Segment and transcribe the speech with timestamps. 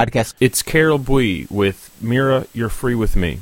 [0.00, 0.34] podcast.
[0.40, 3.40] It's Carol Bui with Mira, You're Free With Me.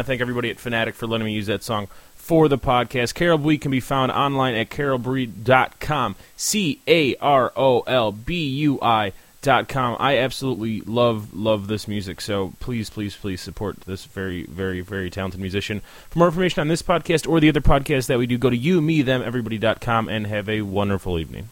[0.00, 3.14] Thank everybody at Fanatic for letting me use that song for the podcast.
[3.14, 6.16] Carol Bui can be found online at carolbui.com.
[6.36, 9.12] C A R O L B U I.
[9.42, 9.96] Dot com.
[9.98, 15.10] I absolutely love love this music, so please, please, please support this very, very, very
[15.10, 15.80] talented musician.
[16.10, 18.56] For more information on this podcast or the other podcasts that we do, go to
[18.56, 21.48] you, me, them, everybody.com and have a wonderful evening.